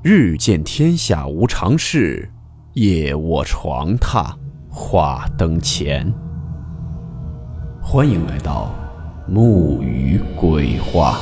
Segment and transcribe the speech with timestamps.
[0.00, 2.30] 日见天下无常事，
[2.74, 4.32] 夜卧床榻
[4.70, 6.08] 话灯前。
[7.82, 8.72] 欢迎来到
[9.26, 11.18] 木鱼鬼话。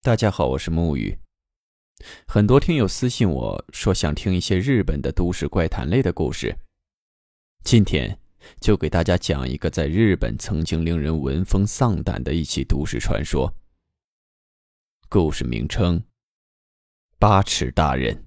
[0.00, 1.18] 大家好，我是木鱼。
[2.28, 6.56] 很多听友私信我说想听一些日本的都市怪谈类的故事。
[7.64, 8.18] 今天
[8.60, 13.54] 就给大家讲一个在日本曾经令人闻风丧胆的一起都市传说。
[15.08, 16.02] 故事名称：
[17.18, 18.24] 八尺大人。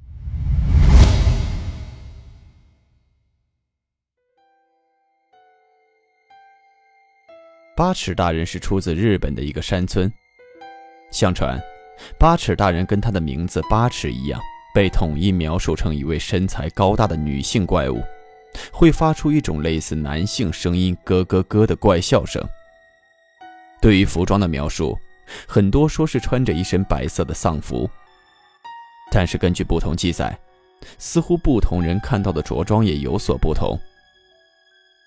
[7.76, 10.12] 八尺大人是出自日本的一个山村。
[11.12, 11.62] 相传，
[12.18, 14.42] 八尺大人跟他的名字八尺一样，
[14.74, 18.02] 被统一描述成一位身材高大的女性怪物。
[18.72, 22.44] 会发出一种类似男性声音“咯咯咯”的怪笑声。
[23.82, 24.98] 对于服装的描述，
[25.48, 27.90] 很多说是穿着一身白色的丧服，
[29.12, 30.38] 但是根据不同记载，
[30.98, 33.78] 似乎不同人看到的着装也有所不同，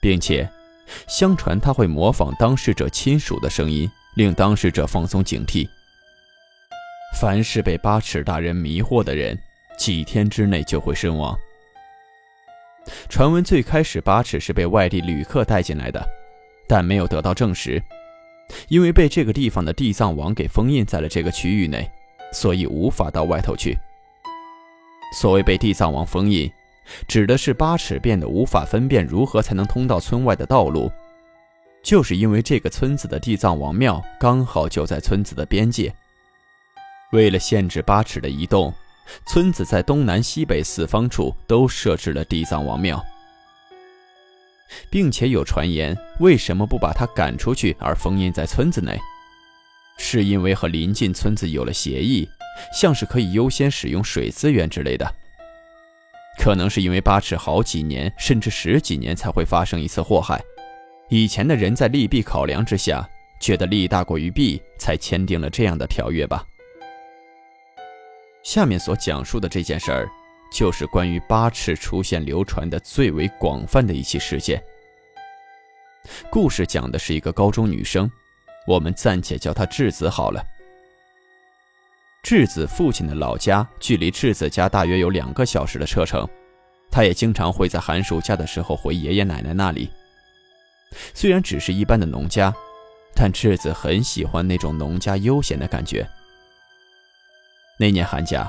[0.00, 0.48] 并且，
[1.06, 5.68] 相传他会模仿当事者亲属的声音，令当事者放松警惕。
[7.18, 9.36] 凡是被八尺大人迷惑的人，
[9.78, 11.36] 几天之内就会身亡。
[13.08, 16.04] 传闻最开始八尺是被外地旅客带进来的，
[16.66, 17.82] 但没有得到证实，
[18.68, 21.90] 因为被这个地方的地藏王给封印在了这个区域内，
[22.32, 23.78] 所以无法到外头去。
[25.14, 26.50] 所谓被地藏王封印，
[27.06, 30.90] 指的是八尺变得无法分辨如何才能通到村外的道路，
[31.82, 35.94] 就是因为这个村子的地藏王庙刚好就在村子的边界，
[37.12, 38.72] 为了限制八尺的移动。
[39.26, 43.04] 村子在东南西北四方处都设置了地藏王庙，
[44.90, 48.98] 并且有传言，为什么不把他赶出去而封印在村子内？
[49.98, 52.28] 是因为和邻近村子有了协议，
[52.72, 55.12] 像是可以优先使用水资源之类的。
[56.38, 60.40] 可能是因为八尺好几年甚至十几年才会发生一次祸害，
[61.08, 63.04] 以前的人在利弊考量之下，
[63.40, 66.46] 觉得利大过于弊，才签订了这样的条约吧。
[68.48, 70.08] 下面所讲述的这件事儿，
[70.50, 74.58] 就是关于八尺出现流传的最为广泛的一起事件。
[76.30, 78.10] 故事讲的是一个高中女生，
[78.66, 80.42] 我们暂且叫她智子好了。
[82.22, 86.26] 智子父亲的老家距离智子家大约有两个小时的车程，
[86.90, 89.90] 她也经常会在寒暑假的时候回爷爷奶奶那里。
[91.12, 92.50] 虽然只是一般的农家，
[93.14, 96.08] 但智子很喜欢那种农家悠闲的感觉。
[97.80, 98.48] 那年寒假，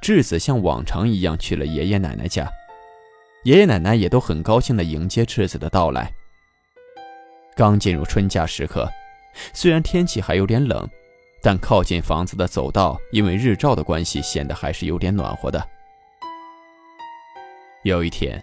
[0.00, 2.50] 智子像往常一样去了爷爷奶奶家，
[3.44, 6.10] 爷爷奶奶也都很高兴地迎接智子的到来。
[7.54, 8.88] 刚进入春假时刻，
[9.52, 10.88] 虽然天气还有点冷，
[11.42, 15.68] 但靠近房子的走道因为日照的关系，显得还是有点暖和的。
[17.82, 18.42] 有一天，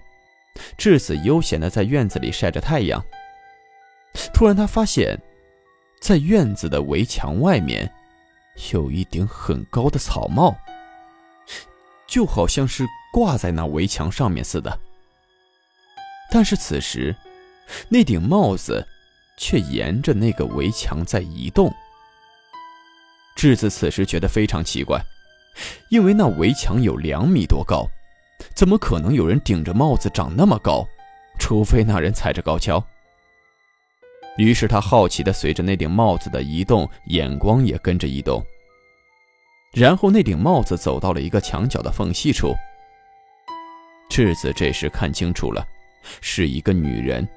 [0.78, 3.04] 智子悠闲地在院子里晒着太阳，
[4.34, 5.20] 突然他发现，
[6.00, 7.92] 在院子的围墙外面。
[8.72, 10.56] 有一顶很高的草帽，
[12.08, 14.80] 就好像是挂在那围墙上面似的。
[16.32, 17.16] 但是此时，
[17.90, 18.86] 那顶帽子
[19.38, 21.74] 却沿着那个围墙在移动。
[23.36, 25.02] 智子此时觉得非常奇怪，
[25.90, 27.88] 因为那围墙有两米多高，
[28.56, 30.88] 怎么可能有人顶着帽子长那么高？
[31.38, 32.82] 除非那人踩着高跷。
[34.38, 38.44] 于是他好奇地随着那顶帽子的移动，眼光也跟着移动。
[39.74, 42.54] 然后那顶帽子走到了一个墙角的缝隙处。
[44.10, 45.66] 智子这时看清楚了，
[46.22, 47.28] 是一个女人。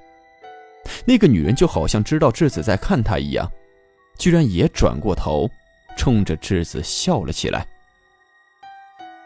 [1.05, 3.51] 那个女人就好像知道智子在看她一样，
[4.19, 5.49] 居然也转过头，
[5.97, 7.67] 冲着智子笑了起来。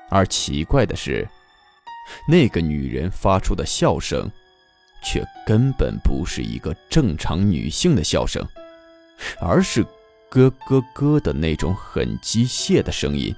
[0.09, 1.27] 而奇怪的是，
[2.29, 4.31] 那个女人发出的笑声。
[5.03, 8.47] 却根本不是一个正常女性的笑声，
[9.41, 9.85] 而是
[10.31, 13.35] 咯咯咯的那种很机械的声音，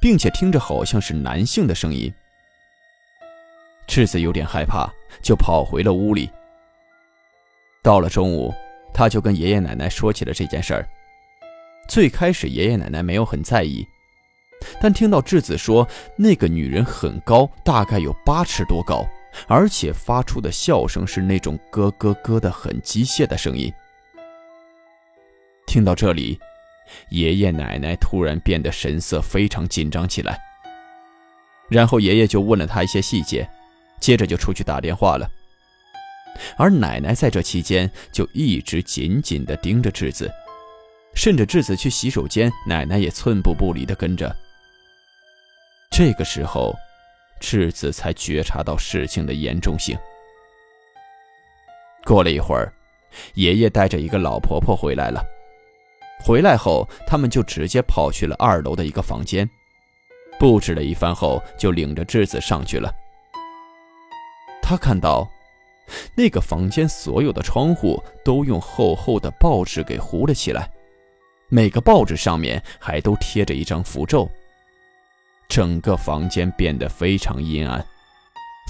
[0.00, 2.12] 并且听着好像是男性的声音。
[3.86, 4.90] 赤子有点害怕，
[5.22, 6.30] 就跑回了屋里。
[7.82, 8.52] 到了中午，
[8.94, 10.88] 他就跟爷爷奶奶说起了这件事儿。
[11.86, 13.86] 最开始，爷爷奶奶没有很在意，
[14.80, 15.86] 但听到智子说
[16.16, 19.06] 那个女人很高，大概有八尺多高。
[19.46, 23.72] 而且发出的笑声是那种咯咯咯的很机械的声音。
[25.66, 26.38] 听到这里，
[27.10, 30.38] 爷爷奶奶突然变得神色非常紧张起来。
[31.68, 33.48] 然后爷爷就问了他一些细节，
[33.98, 35.28] 接着就出去打电话了，
[36.56, 40.30] 而奶奶在这期间就一直紧紧地盯着智子，
[41.14, 44.34] 甚至智子去洗手间，奶奶也寸步不离地跟着。
[45.90, 46.74] 这个时候，
[47.46, 49.94] 智子才觉察到事情的严重性。
[52.02, 52.72] 过了一会儿，
[53.34, 55.22] 爷爷带着一个老婆婆回来了。
[56.24, 59.46] 回来后，他们就直接跑去了二楼的一个房间，
[60.40, 62.90] 布置了一番后，就领着智子上去了。
[64.62, 65.30] 他看到。
[66.14, 70.66] 那个房间所有的窗户都用厚厚的报纸给糊了起来，
[71.50, 74.26] 每个报纸上面还都贴着一张符咒。
[75.54, 77.86] 整个房间变得非常阴暗，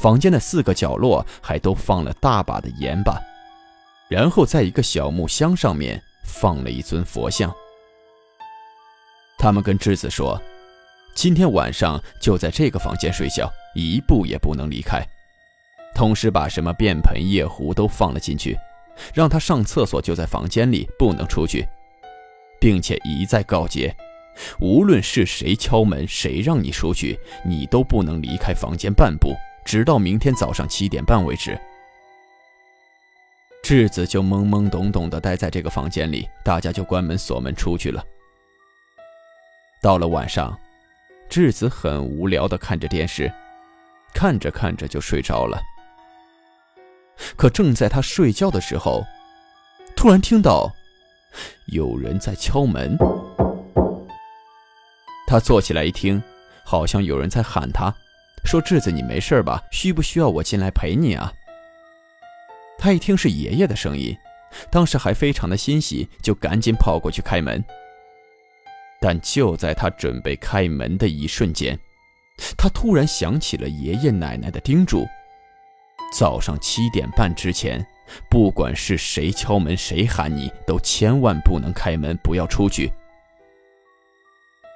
[0.03, 3.19] 房间的四个角落还都放了大把的盐巴，
[4.07, 7.51] 然后在一个小木箱上面放了一尊佛像。
[9.39, 10.39] 他们跟智子说
[11.17, 15.03] ：“今天晚上就在这个房间睡觉，一步也不能离开。”
[15.97, 18.59] 同时把什么便盆、夜壶都放了进去，
[19.15, 21.67] 让他上厕所就在房间里，不能出去，
[22.61, 23.97] 并且一再告诫：
[24.61, 29.35] 无论是谁敲门，谁让你出去，你都不能离开房间半步，
[29.65, 31.59] 直到明天早上七点半为止。
[33.63, 38.05] 智子就懵懵懂懂地待在这个房间里，大家就关门锁门出去了。
[39.81, 40.59] 到了晚上，
[41.31, 43.33] 智子很无聊地看着电视，
[44.13, 45.63] 看着看着就睡着了。
[47.37, 49.03] 可正在他睡觉的时候，
[49.97, 50.71] 突然听到
[51.69, 52.99] 有人在敲门。
[55.35, 56.23] 他坐起来一听，
[56.63, 57.93] 好像有人在喊他，
[58.45, 59.61] 说：“智子，你没事吧？
[59.73, 61.33] 需不需要我进来陪你啊？”
[62.79, 64.17] 他一听是爷爷的声音，
[64.71, 67.65] 当时还非常的欣喜，就赶紧跑过去开门。
[69.01, 71.77] 但就在他准备开门的一瞬间，
[72.57, 75.05] 他突然想起了爷爷奶奶的叮嘱。
[76.17, 77.85] 早上七点半之前，
[78.31, 82.93] 不管是谁敲门，谁喊你，都千万不能开门，不要出去。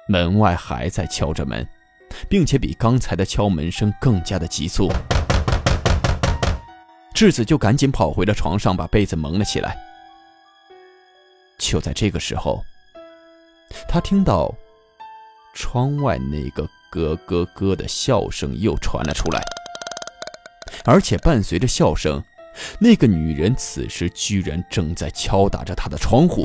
[0.09, 1.67] 门外还在敲着门，
[2.27, 4.91] 并且比刚才的敲门声更加的急促。
[7.13, 9.77] 智子就赶紧跑回了床上，把被子蒙了起来。
[11.59, 12.63] 就在这个时候，
[13.87, 14.51] 他听到
[15.53, 19.39] 窗外那个咯咯咯的笑声又传了出来。
[20.85, 22.23] 而且伴随着笑声，
[22.79, 26.43] 那个女人此时居然正在敲打着他的窗户。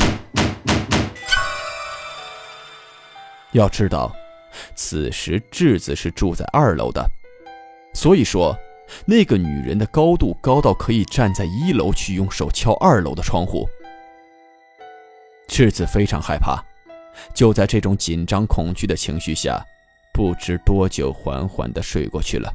[3.54, 4.14] 要知道，
[4.74, 7.08] 此时智子是住在二楼的，
[7.94, 8.56] 所以说，
[9.06, 13.68] 那个女人的高度高到可以站在一楼去用手敲二楼的窗户。
[15.46, 16.60] 智子非常害怕，
[17.32, 19.64] 就在这种紧张恐惧的情绪下，
[20.12, 22.52] 不知多久缓缓地睡过去了。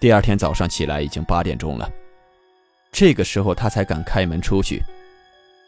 [0.00, 1.90] 第二天早上起来已经八点钟了，
[2.90, 4.82] 这个时候他才敢开门出去。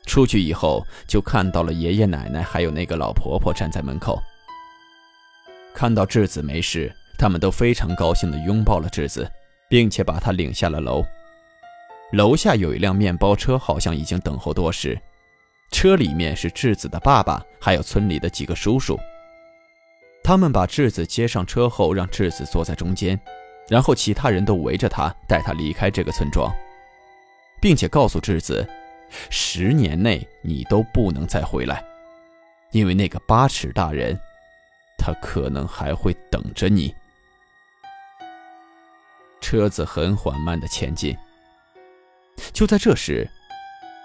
[0.06, 4.20] 出去以后就看到了爷爷奶奶还有那个老婆婆站在门口。
[5.74, 9.30] 看到智子没事，他们都非常高兴地拥抱了智子，
[9.68, 11.04] 并且把她领下了楼。
[12.12, 15.00] 楼下有一辆面包车，好像已经等候多时。
[15.70, 18.98] 车里面是智子的爸爸，还有村里的几个叔叔。
[20.24, 23.18] 他们把智子接上车后，让智子坐在中间。
[23.68, 26.52] 然后其他人都围着他，带他离开这个村庄，
[27.62, 28.68] 并且告诉智子，
[29.30, 31.84] 十年内你都不能再回来，
[32.72, 34.18] 因为那个八尺大人，
[34.96, 36.94] 他可能还会等着你。
[39.40, 41.16] 车子很缓慢的前进。
[42.52, 43.28] 就在这时，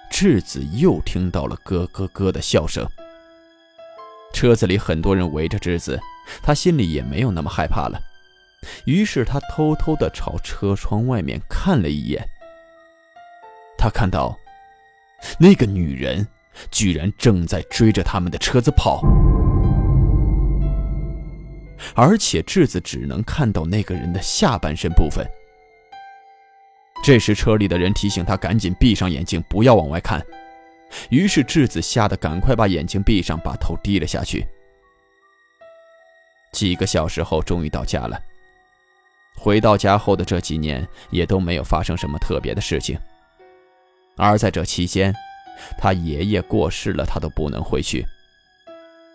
[0.09, 2.85] 智子又听到了咯咯咯的笑声。
[4.33, 5.99] 车子里很多人围着智子，
[6.41, 7.99] 他心里也没有那么害怕了。
[8.85, 12.27] 于是他偷偷地朝车窗外面看了一眼。
[13.77, 14.37] 他看到，
[15.39, 16.27] 那个女人
[16.71, 19.01] 居然正在追着他们的车子跑，
[21.95, 25.25] 而且智子只能看到那个人的下半身部分。
[27.03, 30.25] 这时车里的人提醒他赶紧闭上眼睛，不要往外看。
[31.09, 34.45] 于是智子吓得赶快把眼睛闭上，把头低了下去。
[36.53, 38.19] 几个小时后，终于到家了。
[39.35, 42.97] 回到家后的这几年也都没有发生什么特别的事情，
[44.17, 45.13] 而在这期间，
[45.77, 48.05] 他爷爷过世了，他都不能回去。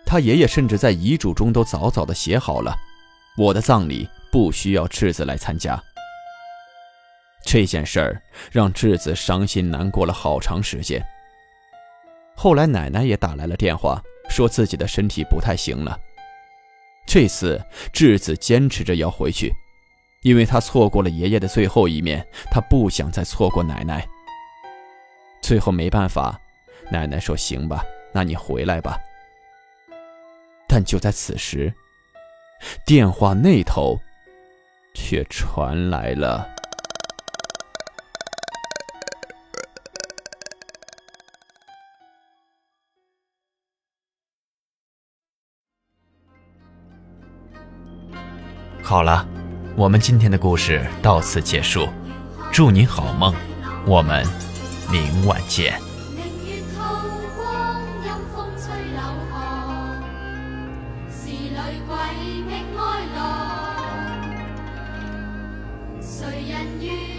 [0.05, 2.77] 他爷爷甚至在遗嘱中都早早的写好了，
[3.37, 5.83] 我的葬礼不需要智子来参加。
[7.45, 11.05] 这件事儿让智子伤心难过了好长时间。
[12.37, 15.99] 后来奶奶也打来了电话，说自己的身体不太行了。
[17.07, 17.61] 这次
[17.93, 19.53] 智子坚持着要回去。
[20.23, 24.07] 因为他错过了爷爷的最后一面，他不想再错过奶奶。
[25.51, 26.41] 最后没办法，
[26.93, 28.97] 奶奶说：“行吧，那你回来吧。”
[30.69, 31.75] 但就在此时，
[32.87, 33.99] 电话那头
[34.95, 36.49] 却传来了。
[48.81, 49.29] 好了，
[49.77, 51.89] 我们今天的故事到此结束，
[52.53, 53.35] 祝你好梦，
[53.85, 54.25] 我们
[54.91, 55.81] 明晚见。
[56.45, 56.63] 月
[57.37, 60.03] 光阴风吹柳巷
[61.87, 61.95] 鬼
[62.45, 62.51] 觅
[66.03, 67.10] 谁人愿